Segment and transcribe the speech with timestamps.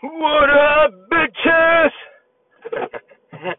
[0.00, 1.92] What up, bitches?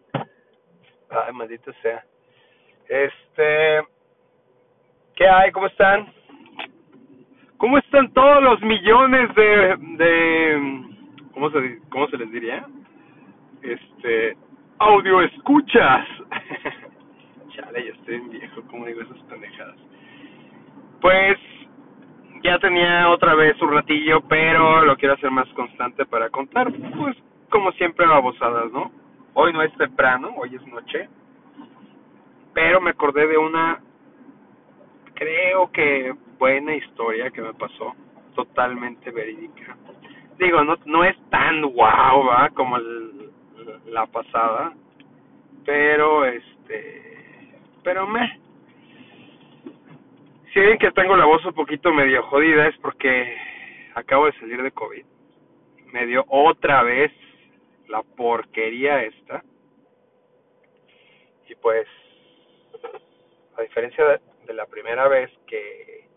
[1.12, 2.05] Ay, maldito sea.
[2.88, 3.81] Este.
[5.15, 5.52] ¿Qué hay?
[5.52, 6.07] ¿Cómo están?
[7.57, 9.75] ¿Cómo están todos los millones de.
[9.97, 10.84] de
[11.34, 12.66] ¿Cómo se, cómo se les diría?
[13.62, 14.38] Este.
[14.78, 16.08] Audio escuchas.
[17.50, 19.76] Chale, ya estoy en viejo, ¿cómo digo esas pendejadas?
[21.02, 21.38] Pues
[22.44, 27.18] ya tenía otra vez un ratillo, pero lo quiero hacer más constante para contar, pues
[27.50, 28.92] como siempre babosadas, ¿no?
[29.34, 31.10] Hoy no es temprano, hoy es noche,
[32.53, 33.80] pero me acordé de una,
[35.14, 37.95] creo que buena historia que me pasó,
[38.36, 39.75] totalmente verídica.
[40.38, 42.50] Digo, no, no es tan guau, ¿va?
[42.50, 43.30] Como el,
[43.88, 44.73] la pasada,
[45.66, 48.39] pero este, pero me
[50.53, 53.38] si ven que tengo la voz un poquito medio jodida es porque
[53.95, 55.06] acabo de salir de COVID.
[55.94, 57.12] Me dio otra vez
[57.88, 59.44] la porquería esta.
[61.47, 61.88] Y pues,
[63.58, 66.08] a diferencia de, de la primera vez que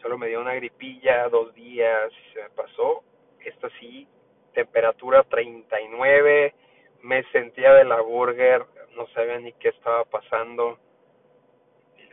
[0.00, 3.02] solo me dio una gripilla, dos días y se me pasó,
[3.40, 4.06] esta sí,
[4.54, 6.54] temperatura 39,
[7.02, 8.64] me sentía de la burger,
[8.96, 10.78] no sabía ni qué estaba pasando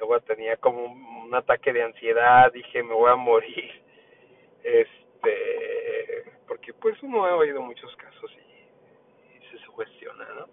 [0.04, 3.72] luego tenía como un, ataque de ansiedad, dije me voy a morir,
[4.64, 10.46] este, porque pues uno ha oído muchos casos y, y se sugestiona, ¿no?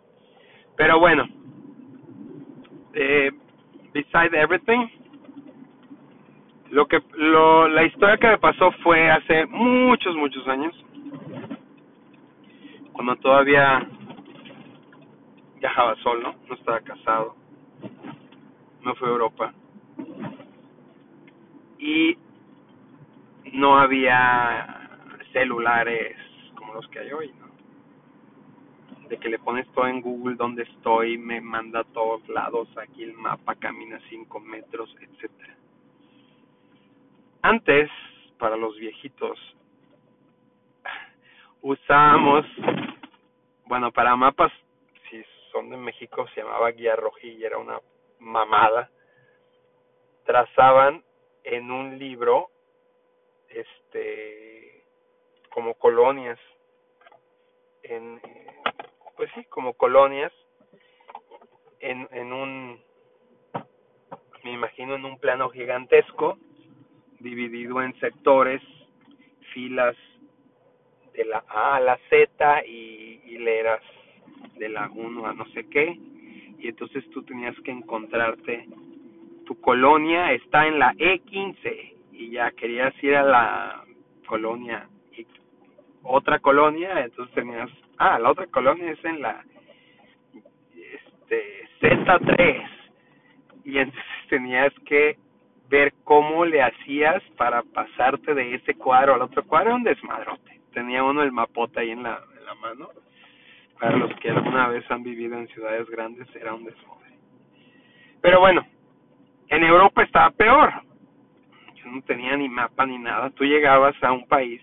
[0.75, 1.29] Pero bueno,
[2.95, 3.31] eh,
[3.93, 4.89] beside everything,
[6.71, 10.75] lo que lo, la historia que me pasó fue hace muchos muchos años,
[12.95, 13.87] cuando todavía
[15.59, 17.40] viajaba solo, no estaba casado
[18.95, 19.55] fui a Europa
[21.79, 22.17] y
[23.53, 24.91] no había
[25.33, 26.17] celulares
[26.55, 27.49] como los que hay hoy, ¿no?
[29.09, 33.03] De que le pones todo en Google donde estoy, me manda a todos lados, aquí
[33.03, 35.57] el mapa camina 5 metros, etcétera.
[37.43, 37.91] Antes,
[38.39, 39.39] para los viejitos,
[41.63, 42.47] usábamos,
[43.67, 44.53] bueno, para mapas,
[45.09, 47.79] si son de México, se llamaba guía rojilla, era una
[48.21, 48.91] mamada,
[50.25, 51.03] trazaban
[51.45, 52.51] en un libro
[53.49, 54.85] este
[55.53, 56.39] como colonias
[57.83, 58.21] en
[59.17, 60.33] pues sí como colonias
[61.81, 62.81] en en un
[64.45, 66.39] me imagino en un plano gigantesco
[67.19, 68.63] dividido en sectores
[69.53, 69.97] filas
[71.15, 73.83] de la A a la Z y hileras
[74.57, 75.99] de la 1 a no sé qué
[76.61, 78.69] y entonces tú tenías que encontrarte
[79.47, 83.85] tu colonia está en la E15 y ya querías ir a la
[84.27, 85.27] colonia y
[86.03, 89.45] otra colonia entonces tenías ah la otra colonia es en la
[90.75, 92.69] este Z3
[93.65, 95.17] y entonces tenías que
[95.69, 100.61] ver cómo le hacías para pasarte de ese cuadro al otro cuadro un desmadrote.
[100.73, 102.89] Tenía uno el mapote ahí en la, en la mano
[103.81, 107.19] para los que alguna vez han vivido en ciudades grandes era un desorden.
[108.21, 108.65] Pero bueno,
[109.49, 110.71] en Europa estaba peor.
[111.77, 113.31] Yo no tenía ni mapa ni nada.
[113.31, 114.61] Tú llegabas a un país,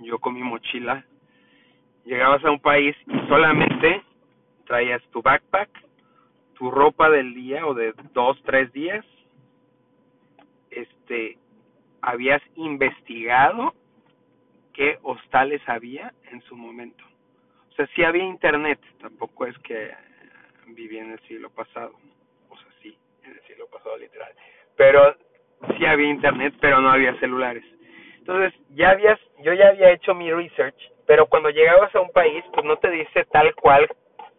[0.00, 1.02] yo con mi mochila,
[2.04, 4.02] llegabas a un país y solamente
[4.66, 5.70] traías tu backpack,
[6.54, 9.06] tu ropa del día o de dos, tres días,
[10.70, 11.38] este,
[12.02, 13.74] habías investigado
[14.80, 17.04] qué hostales había en su momento.
[17.68, 19.90] O sea, sí había internet, tampoco es que
[20.68, 21.92] vivía en el siglo pasado,
[22.48, 24.32] o sea, sí, en el siglo pasado literal,
[24.78, 25.14] pero
[25.76, 27.62] sí había internet, pero no había celulares.
[28.20, 32.42] Entonces, ya habías, yo ya había hecho mi research, pero cuando llegabas a un país,
[32.54, 33.86] pues no te dice tal cual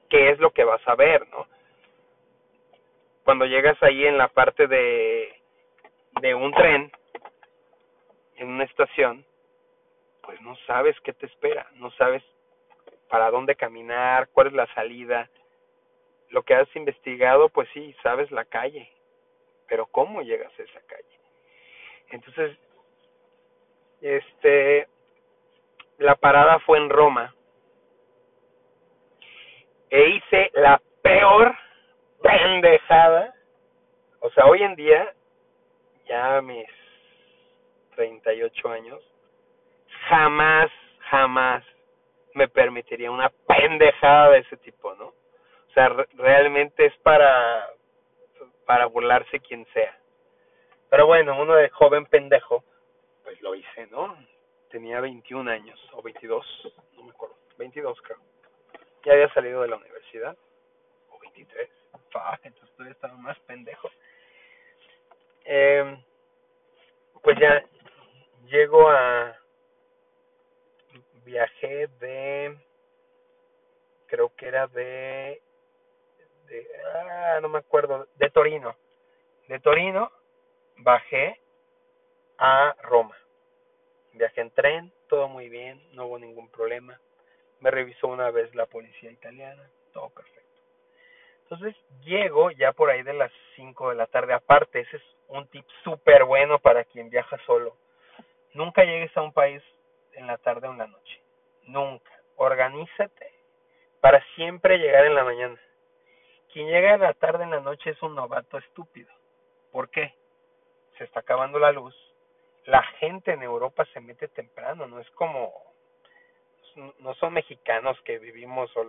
[0.09, 1.45] qué es lo que vas a ver, ¿no?
[3.25, 6.91] Cuando llegas ahí en la parte de un tren,
[8.37, 9.23] en una estación,
[10.23, 12.23] pues no sabes qué te espera, no sabes
[13.09, 15.29] para dónde caminar, cuál es la salida.
[16.29, 18.89] Lo que has investigado, pues sí, sabes la calle,
[19.67, 21.19] pero ¿cómo llegas a esa calle?
[22.09, 22.57] Entonces,
[24.01, 24.87] este,
[25.97, 27.33] la parada fue en Roma
[29.89, 31.53] e hice la peor
[32.21, 33.33] pendejada.
[34.21, 35.13] O sea, hoy en día,
[36.05, 36.67] ya a mis
[37.95, 39.10] 38 años,
[40.11, 40.69] jamás,
[41.09, 41.63] jamás
[42.33, 45.05] me permitiría una pendejada de ese tipo, ¿no?
[45.07, 47.69] O sea, realmente es para
[48.65, 49.97] para burlarse quien sea.
[50.89, 52.63] Pero bueno, uno de joven pendejo,
[53.23, 54.17] pues lo hice, ¿no?
[54.71, 58.17] tenía 21 años o 22, no me acuerdo, 22 creo.
[59.03, 60.37] Ya había salido de la universidad,
[61.09, 61.69] o 23,
[62.09, 63.89] fuck, entonces todavía estaba más pendejo.
[65.43, 65.97] Eh,
[67.21, 67.63] pues ya
[68.47, 69.40] llego a
[71.25, 72.57] viajé de
[74.07, 75.41] creo que era de,
[76.47, 78.75] de ah, no me acuerdo de Torino.
[79.47, 80.11] De Torino
[80.77, 81.39] bajé
[82.37, 83.17] a Roma.
[84.13, 86.99] Viajé en tren todo muy bien no hubo ningún problema.
[87.59, 90.41] Me revisó una vez la policía italiana todo perfecto.
[91.43, 94.33] Entonces llego ya por ahí de las 5 de la tarde.
[94.33, 97.75] Aparte ese es un tip súper bueno para quien viaja solo.
[98.53, 99.61] Nunca llegues a un país
[100.13, 101.21] en la tarde o en la noche.
[101.63, 102.11] Nunca.
[102.35, 103.31] Organízate
[104.01, 105.59] para siempre llegar en la mañana.
[106.51, 109.11] Quien llega en la tarde en la noche es un novato estúpido.
[109.71, 110.13] ¿Por qué?
[110.97, 111.95] Se está acabando la luz.
[112.65, 115.53] La gente en Europa se mete temprano, no es como
[116.99, 118.83] no son mexicanos que vivimos no,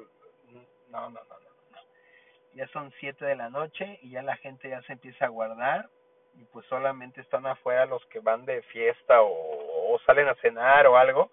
[0.89, 1.39] no, no, no,
[1.71, 1.79] no.
[2.55, 5.89] Ya son siete de la noche y ya la gente ya se empieza a guardar
[6.35, 10.97] y pues solamente están afuera los que van de fiesta o, salen a cenar o
[10.97, 11.31] algo,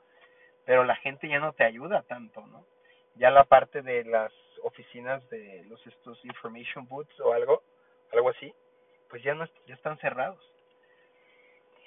[0.66, 2.66] pero la gente ya no te ayuda tanto, ¿no?
[3.16, 4.32] Ya la parte de las
[4.64, 7.64] oficinas de los estos information booths o algo,
[8.12, 8.54] algo así,
[9.10, 10.40] pues ya no ya están cerrados.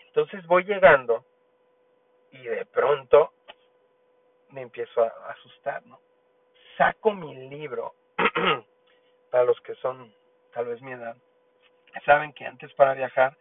[0.06, 1.24] Entonces voy llegando
[2.32, 3.32] y de pronto
[4.50, 6.00] me empiezo a asustar, ¿no?
[6.76, 7.94] Saco mi libro
[9.30, 10.12] para los que son
[10.52, 11.16] tal vez mi edad
[12.00, 13.36] saben que antes para viajar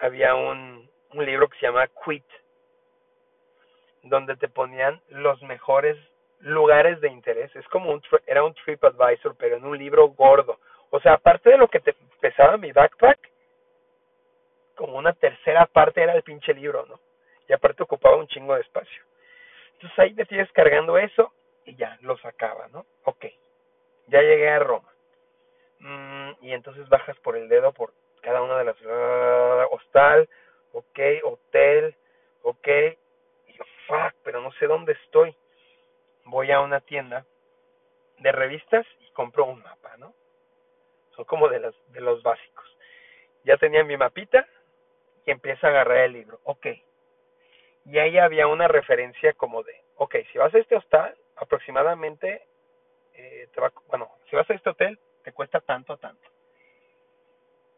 [0.00, 2.24] había un, un libro que se llama Quit,
[4.02, 5.96] donde te ponían los mejores
[6.40, 7.54] lugares de interés.
[7.56, 10.58] Es como un, era un trip advisor, pero en un libro gordo.
[10.90, 13.18] O sea, aparte de lo que te pesaba mi backpack,
[14.76, 17.00] como una tercera parte era el pinche libro, ¿no?
[17.48, 19.02] Y aparte ocupaba un chingo de espacio.
[19.74, 21.32] Entonces ahí te sigues cargando eso
[21.64, 22.86] y ya, lo sacaba, ¿no?
[23.04, 23.26] Ok,
[24.06, 24.88] ya llegué a Roma.
[25.80, 27.92] Mm, y entonces bajas por el dedo por
[28.22, 28.76] cada una de las
[29.70, 30.28] hostal,
[30.72, 31.94] ok, hotel,
[32.42, 32.68] ok,
[33.46, 35.36] y yo, fuck, pero no sé dónde estoy.
[36.24, 37.24] Voy a una tienda
[38.18, 40.14] de revistas y compro un mapa, ¿no?
[41.14, 42.64] Son como de los, de los básicos.
[43.44, 44.46] Ya tenía mi mapita
[45.24, 46.66] y empiezo a agarrar el libro, ok.
[47.84, 52.46] Y ahí había una referencia como de, ok, si vas a este hostal, aproximadamente,
[53.14, 56.28] eh, te va, bueno, si vas a este hotel, te cuesta tanto a tanto.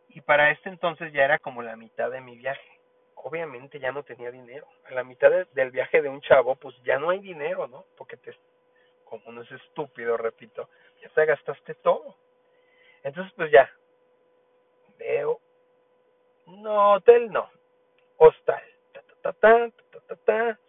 [0.09, 2.79] Y para este entonces ya era como la mitad de mi viaje.
[3.15, 4.69] Obviamente ya no tenía dinero.
[4.85, 7.87] A la mitad del viaje de un chavo, pues ya no hay dinero, ¿no?
[7.97, 8.37] Porque te,
[9.05, 10.69] como uno es estúpido, repito,
[11.01, 12.17] ya te gastaste todo.
[13.03, 13.73] Entonces, pues ya,
[14.99, 15.41] veo,
[16.49, 17.51] no, hotel no,
[18.19, 18.63] hostal,
[18.93, 20.61] ta, ta, ta, ta, ta, ta,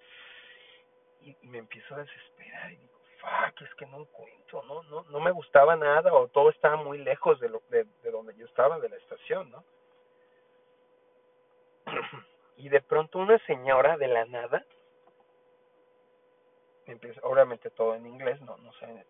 [1.20, 2.89] y, y me empiezo a desesperar y
[3.30, 6.78] digo, fuck, es que no encuentro, no, no, no me gustaba nada o todo estaba
[6.78, 9.64] muy lejos de, lo, de, de donde yo estaba, de la estación, ¿no?
[12.58, 14.66] y de pronto una señora de la nada,
[16.86, 19.06] empieza, obviamente todo en inglés, no, no sé,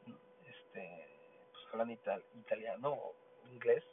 [0.47, 1.07] este,
[1.51, 3.15] pues hablan ital, italiano o
[3.51, 3.83] inglés.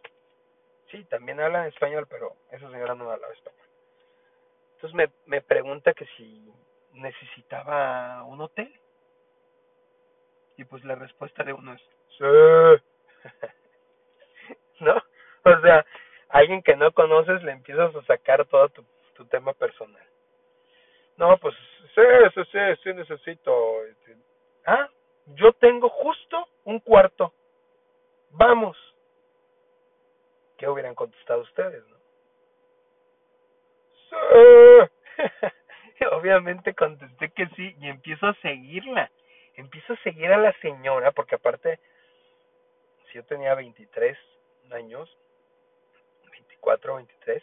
[0.91, 3.67] Sí, también hablan español, pero esa señora no hablaba español.
[4.75, 6.53] Entonces me, me pregunta que si
[6.93, 8.73] necesitaba un hotel.
[10.57, 11.83] Y pues la respuesta de uno es,
[12.19, 12.25] sí.
[14.81, 15.03] ¿No?
[15.45, 15.85] O sea,
[16.29, 18.85] alguien que no conoces le empiezas a sacar todo tu,
[19.15, 20.03] tu tema personal.
[21.17, 21.55] No, pues
[21.95, 22.03] sí,
[22.35, 23.81] sí, sí, sí necesito.
[24.67, 24.89] Ah,
[25.27, 27.33] yo tengo justo un cuarto.
[28.31, 28.77] Vamos.
[30.59, 31.97] ¿Qué hubieran contestado ustedes, no?
[34.11, 36.05] Sí.
[36.13, 39.11] Obviamente contesté que sí y empiezo a seguirla
[39.57, 41.81] empiezo a seguir a la señora, porque aparte,
[43.07, 44.17] si yo tenía 23
[44.71, 45.09] años,
[46.31, 47.43] 24, 23,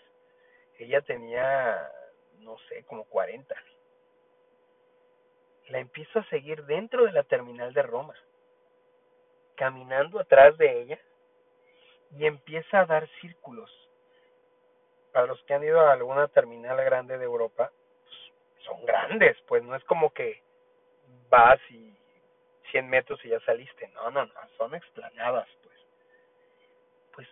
[0.79, 1.91] ella tenía,
[2.39, 3.55] no sé, como 40.
[5.70, 8.13] La empiezo a seguir dentro de la terminal de Roma,
[9.55, 11.00] caminando atrás de ella,
[12.12, 13.72] y empieza a dar círculos.
[15.12, 17.72] Para los que han ido a alguna terminal grande de Europa,
[18.03, 20.41] pues, son grandes, pues no es como que
[21.29, 21.96] vas y
[22.74, 23.88] 100 metros y ya saliste.
[23.89, 25.77] No, no, no, son explanadas, pues.
[27.13, 27.27] Pues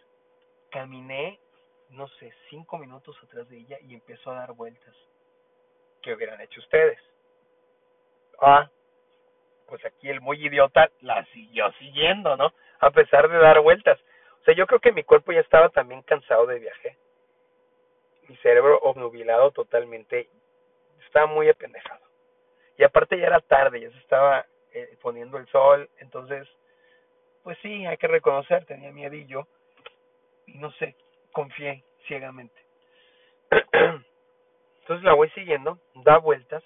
[0.69, 1.39] caminé,
[1.89, 4.95] no sé, cinco minutos atrás de ella y empezó a dar vueltas.
[6.03, 6.99] ¿Qué hubieran hecho ustedes?
[8.39, 8.69] Ah,
[9.65, 12.53] pues aquí el muy idiota la siguió siguiendo, ¿no?
[12.79, 13.99] A pesar de dar vueltas.
[14.41, 16.97] O sea, yo creo que mi cuerpo ya estaba también cansado de viaje.
[18.27, 20.29] Mi cerebro obnubilado totalmente.
[21.05, 22.05] Estaba muy apendejado.
[22.77, 26.47] Y aparte ya era tarde, ya se estaba eh, poniendo el sol, entonces,
[27.43, 29.47] pues sí, hay que reconocer, tenía miedillo
[30.47, 30.95] y no sé,
[31.31, 32.55] confié ciegamente.
[34.81, 36.63] Entonces la voy siguiendo, da vueltas,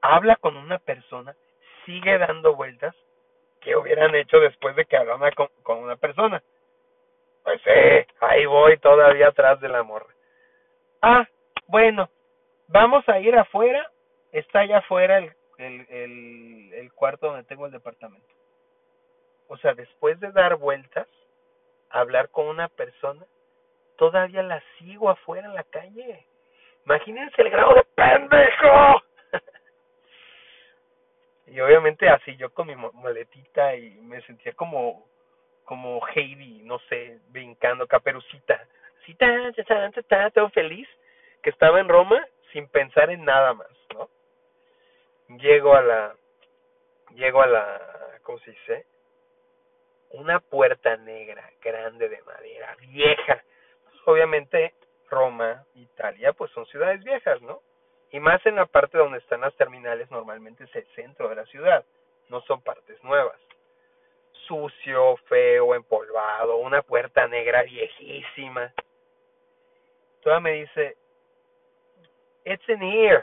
[0.00, 1.34] habla con una persona,
[1.84, 2.94] sigue dando vueltas.
[3.60, 6.42] ¿Qué hubieran hecho después de que hablara con, con una persona?
[7.44, 10.12] Pues eh, ahí voy todavía atrás de la morra.
[11.02, 11.26] Ah,
[11.66, 12.08] bueno,
[12.68, 13.90] vamos a ir afuera.
[14.32, 18.28] Está allá afuera el, el, el, cuarto donde tengo el departamento.
[19.48, 21.08] O sea, después de dar vueltas,
[21.88, 23.24] hablar con una persona,
[23.96, 26.26] todavía la sigo afuera en la calle.
[26.84, 29.02] Imagínense el grado de pendejo.
[31.46, 35.10] y obviamente así yo con mi maletita y me sentía como
[35.70, 38.60] como Heidi, no sé, brincando, caperucita.
[39.00, 40.88] Así, ta, ta, ta, ta, todo feliz
[41.44, 44.10] que estaba en Roma sin pensar en nada más, ¿no?
[45.38, 46.16] Llego a la
[47.14, 48.86] llego a la ¿cómo se dice?
[50.10, 53.42] Una puerta negra, grande de madera, vieja.
[54.06, 54.74] Obviamente
[55.08, 57.60] Roma, Italia, pues son ciudades viejas, ¿no?
[58.12, 61.46] Y más en la parte donde están las terminales, normalmente es el centro de la
[61.46, 61.84] ciudad,
[62.28, 63.38] no son partes nuevas.
[64.48, 68.72] Sucio, feo, empolvado, una puerta negra viejísima.
[70.22, 70.96] Toda me dice,
[72.44, 73.22] it's in here.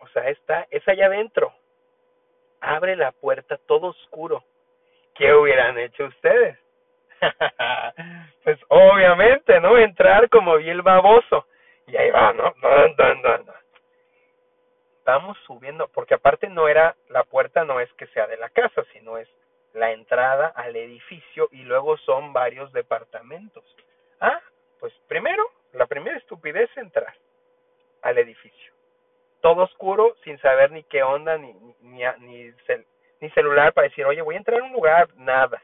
[0.00, 1.52] O sea, está, es allá adentro.
[2.60, 4.42] Abre la puerta todo oscuro.
[5.14, 6.58] ¿Qué hubieran hecho ustedes?
[8.44, 9.76] pues obviamente, ¿no?
[9.78, 11.46] Entrar como bien baboso.
[11.86, 12.54] Y ahí va, ¿no?
[15.04, 18.84] Vamos subiendo, porque aparte no era, la puerta no es que sea de la casa,
[18.92, 19.28] sino es
[19.72, 23.64] la entrada al edificio y luego son varios departamentos.
[24.20, 24.40] Ah,
[24.78, 27.14] pues primero, la primera estupidez es entrar
[28.02, 28.72] al edificio.
[29.40, 32.52] Todo oscuro, sin saber ni qué onda, ni, ni, ni, ni,
[33.20, 35.60] ni celular para decir, oye, voy a entrar a un lugar, nada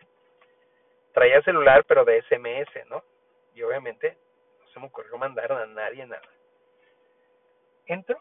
[1.15, 3.03] traía celular pero de SMS, ¿no?
[3.55, 4.19] Y obviamente
[4.61, 6.29] no se me ocurrió mandar a nadie nada.
[7.87, 8.21] Entro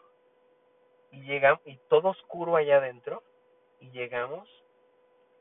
[1.10, 3.22] y llegamos, y todo oscuro allá adentro,
[3.80, 4.48] y llegamos,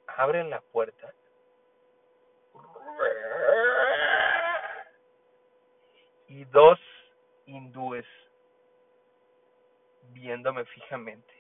[0.08, 1.13] abren la puerta.
[6.27, 6.79] Y dos
[7.46, 8.05] hindúes
[10.13, 11.34] viéndome fijamente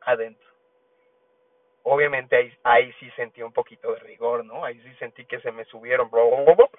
[0.00, 0.54] adentro
[1.84, 4.64] obviamente ahí, ahí sí sentí un poquito de rigor, ¿no?
[4.64, 6.10] Ahí sí sentí que se me subieron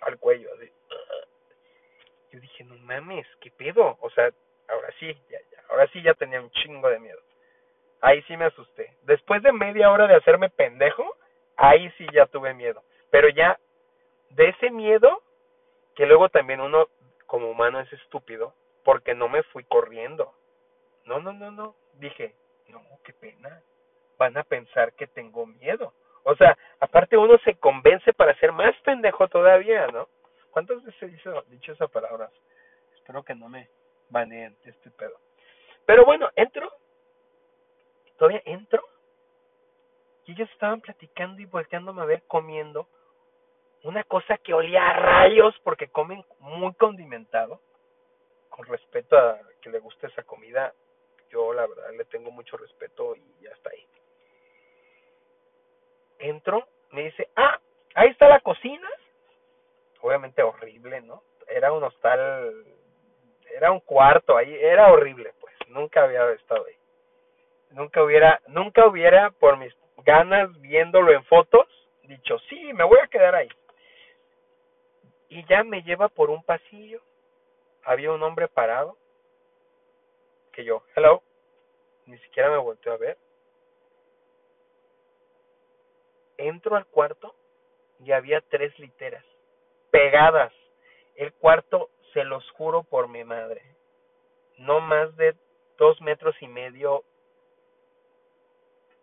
[0.02, 0.72] al cuello, así.
[2.32, 3.98] Yo dije, no mames, ¿qué pedo?
[4.02, 4.30] O sea,
[4.68, 5.38] ahora sí, ya,
[5.70, 7.20] ahora sí ya tenía un chingo de miedo.
[8.02, 8.94] Ahí sí me asusté.
[9.04, 11.16] Después de media hora de hacerme pendejo,
[11.56, 12.84] ahí sí ya tuve miedo.
[13.10, 13.58] Pero ya,
[14.32, 15.22] de ese miedo,
[15.96, 16.90] que luego también uno
[17.28, 20.34] como humano es estúpido, porque no me fui corriendo.
[21.06, 21.76] No, no, no, no.
[21.94, 22.36] Dije,
[22.70, 23.62] no, qué pena
[24.18, 25.94] van a pensar que tengo miedo.
[26.24, 30.08] O sea, aparte uno se convence para ser más pendejo todavía, ¿no?
[30.52, 32.32] ¿Cuántas veces he dicho, dicho esa palabra?
[32.96, 33.70] Espero que no me
[34.10, 35.20] baneen este pedo.
[35.86, 36.72] Pero bueno, entro,
[38.18, 38.84] todavía entro,
[40.26, 42.88] y ellos estaban platicando y volteándome a ver comiendo
[43.84, 47.62] una cosa que olía a rayos porque comen muy condimentado.
[48.50, 50.74] Con respeto a que le guste esa comida,
[51.30, 53.86] yo la verdad le tengo mucho respeto y ya está ahí
[56.20, 57.60] entro, me dice, ah,
[57.94, 58.90] ahí está la cocina.
[60.02, 61.24] Obviamente horrible, ¿no?
[61.48, 62.66] Era un hostal,
[63.56, 65.54] era un cuarto ahí, era horrible, pues.
[65.70, 66.76] Nunca había estado ahí.
[67.72, 71.68] Nunca hubiera, nunca hubiera, por mis ganas, viéndolo en fotos,
[72.04, 73.50] dicho, sí, me voy a quedar ahí.
[75.30, 77.02] Y ya me lleva por un pasillo.
[77.84, 78.98] Había un hombre parado.
[80.56, 81.22] Que yo, hello.
[82.08, 83.18] Ni siquiera me volteó a ver.
[86.38, 87.36] entro al cuarto
[88.00, 89.24] y había tres literas
[89.92, 90.54] pegadas.
[91.16, 93.62] El cuarto, se los juro por mi madre,
[94.58, 95.36] no más de
[95.78, 97.04] dos metros y medio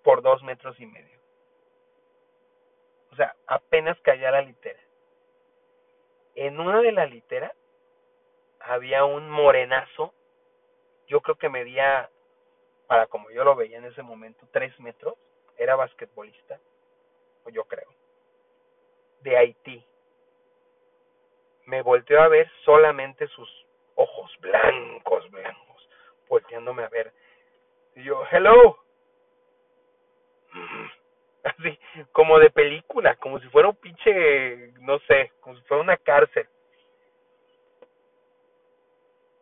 [0.03, 1.19] por dos metros y medio.
[3.11, 4.81] O sea, apenas caía la litera.
[6.35, 7.53] En una de las literas
[8.61, 10.15] había un morenazo,
[11.13, 12.09] yo creo que medía,
[12.87, 15.15] para como yo lo veía en ese momento, tres metros,
[15.59, 16.59] era basquetbolista
[17.51, 17.89] yo creo,
[19.21, 19.85] de Haití.
[21.67, 25.89] Me volteó a ver solamente sus ojos blancos, blancos,
[26.29, 27.13] volteándome a ver.
[27.95, 28.79] Y yo, hello.
[31.45, 31.79] Así,
[32.13, 36.49] como de película, como si fuera un pinche, no sé, como si fuera una cárcel.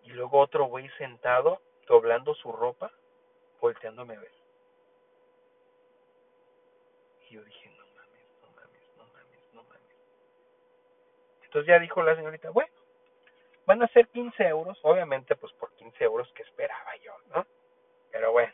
[0.04, 2.90] Y otro güey sentado, doblando su ropa,
[3.60, 4.32] volteándome a ver.
[7.28, 9.96] Y yo dije, no mames, no mames, no mames, no mames.
[11.42, 12.72] Entonces ya dijo la señorita, bueno,
[13.66, 14.78] van a ser 15 euros.
[14.82, 17.46] Obviamente, pues por 15 euros que esperaba yo, ¿no?
[18.10, 18.52] Pero bueno,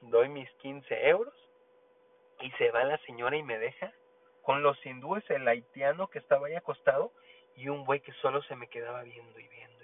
[0.00, 1.34] doy mis 15 euros
[2.40, 3.92] y se va la señora y me deja
[4.42, 7.12] con los hindúes, el haitiano que estaba ahí acostado
[7.54, 9.79] y un güey que solo se me quedaba viendo y viendo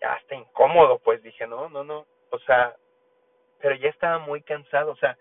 [0.00, 2.76] Ya hasta incómodo, pues dije, no, no, no, o sea,
[3.60, 5.16] pero ya estaba muy cansado, o sea,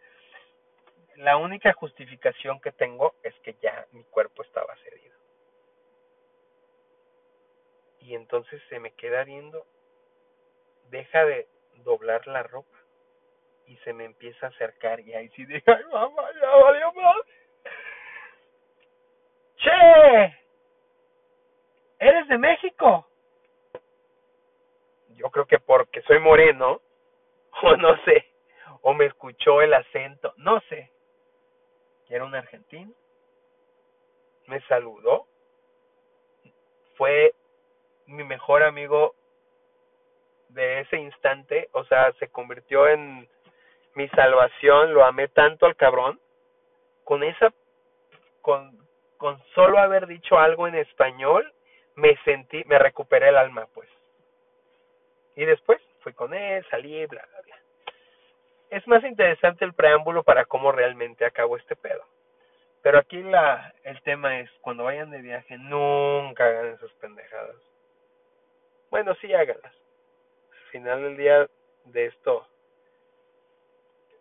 [1.16, 5.16] la única justificación que tengo es que ya mi cuerpo estaba cedido.
[8.02, 9.66] Y entonces se me queda viendo,
[10.90, 11.48] deja de
[11.84, 12.78] doblar la ropa
[13.68, 17.18] y se me empieza a acercar y ahí sí dije, ay mamá, ya valió más.
[19.58, 20.38] Che,
[22.00, 23.08] ¿eres de México?
[25.16, 26.82] Yo creo que porque soy moreno,
[27.64, 28.26] o no sé,
[28.82, 30.92] o me escuchó el acento, no sé.
[32.10, 32.92] Era un argentino.
[34.48, 35.26] Me saludó.
[36.96, 37.34] Fue
[38.06, 39.16] mi mejor amigo
[40.50, 43.28] de ese instante, o sea, se convirtió en
[43.96, 46.20] mi salvación, lo amé tanto al cabrón,
[47.04, 47.54] con esa,
[48.42, 48.78] con,
[49.18, 51.52] con solo haber dicho algo en español,
[51.96, 53.85] me sentí, me recuperé el alma, pues.
[55.36, 57.56] Y después fui con él, salí, bla, bla, bla.
[58.70, 62.04] Es más interesante el preámbulo para cómo realmente acabó este pedo.
[62.82, 67.56] Pero aquí la, el tema es, cuando vayan de viaje, nunca hagan esas pendejadas.
[68.90, 69.74] Bueno, sí háganlas.
[69.74, 71.48] Al final del día
[71.86, 72.48] de esto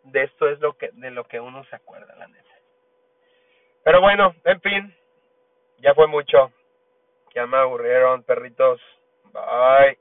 [0.04, 2.44] de esto es lo que de lo que uno se acuerda, la neta.
[3.82, 4.96] Pero bueno, en fin,
[5.78, 6.52] ya fue mucho.
[7.34, 8.80] Ya me aburrieron, perritos.
[9.32, 9.98] Bye.